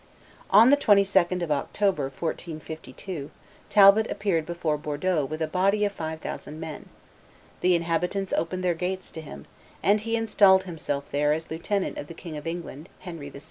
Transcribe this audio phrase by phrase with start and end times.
[0.49, 3.29] On the 22d of October, 1452,
[3.69, 6.89] Talbot appeared before Bordeaux with a body of five thousand men;
[7.59, 9.45] the inhabitants opened their gates to him;
[9.83, 13.39] and he installed himself there as lieutenant of the King of England, Henry VI.